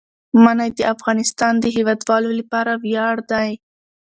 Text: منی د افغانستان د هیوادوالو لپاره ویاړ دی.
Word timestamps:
منی 0.43 0.69
د 0.77 0.79
افغانستان 0.93 1.53
د 1.59 1.65
هیوادوالو 1.75 2.29
لپاره 2.39 2.71
ویاړ 2.83 3.15
دی. 3.31 3.49